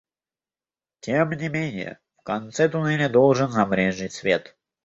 Тем 1.01 1.29
не 1.33 1.47
менее 1.47 1.99
в 2.17 2.23
конце 2.23 2.67
туннеля 2.67 3.07
должен 3.07 3.51
забрезжить 3.51 4.13
свет. 4.13 4.57